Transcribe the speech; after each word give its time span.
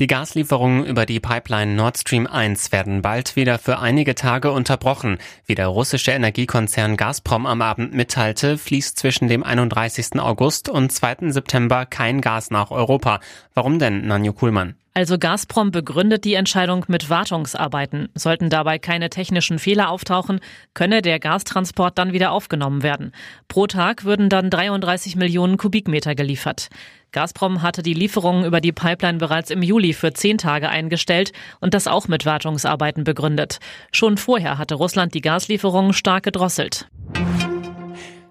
Die 0.00 0.06
Gaslieferungen 0.06 0.86
über 0.86 1.04
die 1.04 1.20
Pipeline 1.20 1.74
Nord 1.74 1.98
Stream 1.98 2.26
1 2.26 2.72
werden 2.72 3.02
bald 3.02 3.36
wieder 3.36 3.58
für 3.58 3.78
einige 3.78 4.14
Tage 4.14 4.50
unterbrochen. 4.50 5.18
Wie 5.44 5.54
der 5.54 5.66
russische 5.66 6.12
Energiekonzern 6.12 6.96
Gazprom 6.96 7.44
am 7.44 7.60
Abend 7.60 7.92
mitteilte, 7.92 8.56
fließt 8.56 8.98
zwischen 8.98 9.28
dem 9.28 9.42
31. 9.42 10.18
August 10.18 10.70
und 10.70 10.90
2. 10.90 11.30
September 11.30 11.84
kein 11.84 12.22
Gas 12.22 12.50
nach 12.50 12.70
Europa. 12.70 13.20
Warum 13.52 13.78
denn, 13.78 14.06
Nanjo 14.06 14.32
Kuhlmann? 14.32 14.76
Also 14.94 15.18
Gazprom 15.18 15.70
begründet 15.70 16.24
die 16.24 16.34
Entscheidung 16.34 16.84
mit 16.88 17.08
Wartungsarbeiten. 17.08 18.10
Sollten 18.14 18.50
dabei 18.50 18.78
keine 18.78 19.08
technischen 19.08 19.58
Fehler 19.58 19.88
auftauchen, 19.88 20.40
könne 20.74 21.00
der 21.00 21.18
Gastransport 21.18 21.96
dann 21.96 22.12
wieder 22.12 22.30
aufgenommen 22.30 22.82
werden. 22.82 23.12
Pro 23.48 23.66
Tag 23.66 24.04
würden 24.04 24.28
dann 24.28 24.50
33 24.50 25.16
Millionen 25.16 25.56
Kubikmeter 25.56 26.14
geliefert. 26.14 26.68
Gazprom 27.12 27.60
hatte 27.60 27.82
die 27.82 27.92
Lieferungen 27.92 28.44
über 28.44 28.60
die 28.62 28.72
Pipeline 28.72 29.18
bereits 29.18 29.50
im 29.50 29.62
Juli 29.62 29.92
für 29.92 30.14
zehn 30.14 30.38
Tage 30.38 30.70
eingestellt 30.70 31.32
und 31.60 31.74
das 31.74 31.86
auch 31.86 32.08
mit 32.08 32.24
Wartungsarbeiten 32.24 33.04
begründet. 33.04 33.60
Schon 33.92 34.16
vorher 34.16 34.56
hatte 34.56 34.74
Russland 34.74 35.12
die 35.12 35.20
Gaslieferungen 35.20 35.92
stark 35.92 36.24
gedrosselt. 36.24 36.88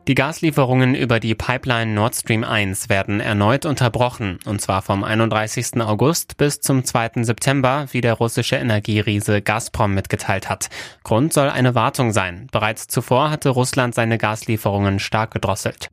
Die 0.08 0.16
Gaslieferungen 0.16 0.96
über 0.96 1.20
die 1.20 1.36
Pipeline 1.36 1.94
Nord 1.94 2.16
Stream 2.16 2.44
1 2.44 2.90
werden 2.90 3.20
erneut 3.20 3.68
unterbrochen, 3.68 4.40
und 4.46 4.60
zwar 4.60 4.82
vom 4.82 5.04
31. 5.04 5.80
August 5.80 6.38
bis 6.38 6.60
zum 6.60 6.84
2. 6.84 7.24
September, 7.24 7.86
wie 7.92 8.02
der 8.02 8.16
russische 8.16 8.56
Energieriese 8.56 9.44
Gazprom 9.44 9.94
mitgeteilt 9.94 10.50
hat. 10.50 10.70
Grund 11.04 11.34
soll 11.34 11.50
eine 11.50 11.76
Wartung 11.76 12.14
sein. 12.14 12.48
Bereits 12.52 12.88
zuvor 12.88 13.30
hatte 13.30 13.50
Russland 13.50 13.94
seine 13.94 14.18
Gaslieferungen 14.18 14.98
stark 14.98 15.32
gedrosselt. 15.32 15.92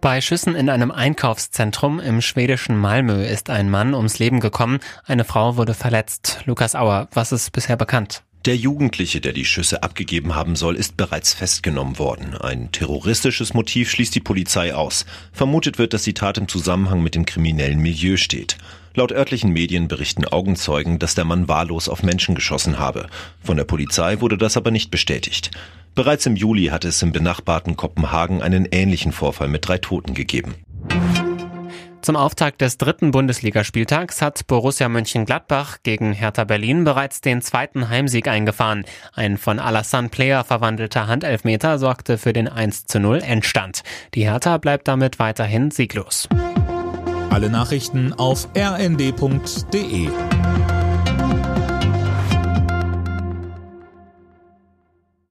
Bei 0.00 0.20
Schüssen 0.20 0.54
in 0.54 0.70
einem 0.70 0.92
Einkaufszentrum 0.92 1.98
im 1.98 2.20
schwedischen 2.20 2.76
Malmö 2.76 3.24
ist 3.24 3.50
ein 3.50 3.68
Mann 3.68 3.94
ums 3.94 4.20
Leben 4.20 4.38
gekommen, 4.38 4.78
eine 5.04 5.24
Frau 5.24 5.56
wurde 5.56 5.74
verletzt. 5.74 6.38
Lukas 6.44 6.76
Auer, 6.76 7.08
was 7.12 7.32
ist 7.32 7.50
bisher 7.50 7.76
bekannt? 7.76 8.22
Der 8.44 8.54
Jugendliche, 8.56 9.20
der 9.20 9.32
die 9.32 9.44
Schüsse 9.44 9.82
abgegeben 9.82 10.36
haben 10.36 10.54
soll, 10.54 10.76
ist 10.76 10.96
bereits 10.96 11.34
festgenommen 11.34 11.98
worden. 11.98 12.36
Ein 12.36 12.70
terroristisches 12.70 13.54
Motiv 13.54 13.90
schließt 13.90 14.14
die 14.14 14.20
Polizei 14.20 14.72
aus. 14.72 15.04
Vermutet 15.32 15.78
wird, 15.78 15.92
dass 15.92 16.04
die 16.04 16.14
Tat 16.14 16.38
im 16.38 16.46
Zusammenhang 16.46 17.02
mit 17.02 17.16
dem 17.16 17.26
kriminellen 17.26 17.80
Milieu 17.80 18.16
steht. 18.16 18.56
Laut 18.94 19.10
örtlichen 19.10 19.52
Medien 19.52 19.88
berichten 19.88 20.24
Augenzeugen, 20.24 21.00
dass 21.00 21.16
der 21.16 21.24
Mann 21.24 21.48
wahllos 21.48 21.88
auf 21.88 22.04
Menschen 22.04 22.36
geschossen 22.36 22.78
habe. 22.78 23.08
Von 23.42 23.56
der 23.56 23.64
Polizei 23.64 24.20
wurde 24.20 24.38
das 24.38 24.56
aber 24.56 24.70
nicht 24.70 24.92
bestätigt. 24.92 25.50
Bereits 25.98 26.26
im 26.26 26.36
Juli 26.36 26.66
hatte 26.66 26.86
es 26.86 27.02
im 27.02 27.10
benachbarten 27.10 27.74
Kopenhagen 27.74 28.40
einen 28.40 28.68
ähnlichen 28.70 29.10
Vorfall 29.10 29.48
mit 29.48 29.66
drei 29.66 29.78
Toten 29.78 30.14
gegeben. 30.14 30.54
Zum 32.02 32.14
Auftakt 32.14 32.60
des 32.60 32.78
dritten 32.78 33.10
Bundesligaspieltags 33.10 34.22
hat 34.22 34.46
Borussia 34.46 34.88
Mönchengladbach 34.88 35.78
gegen 35.82 36.12
Hertha 36.12 36.44
Berlin 36.44 36.84
bereits 36.84 37.20
den 37.20 37.42
zweiten 37.42 37.88
Heimsieg 37.88 38.28
eingefahren. 38.28 38.84
Ein 39.12 39.38
von 39.38 39.58
Alassane 39.58 40.08
Player 40.08 40.44
verwandelter 40.44 41.08
Handelfmeter 41.08 41.80
sorgte 41.80 42.16
für 42.16 42.32
den 42.32 42.46
1 42.46 42.84
zu 42.86 43.00
0 43.00 43.18
Endstand. 43.18 43.82
Die 44.14 44.22
Hertha 44.22 44.56
bleibt 44.58 44.86
damit 44.86 45.18
weiterhin 45.18 45.72
sieglos. 45.72 46.28
Alle 47.30 47.50
Nachrichten 47.50 48.12
auf 48.12 48.46
rnd.de 48.56 50.10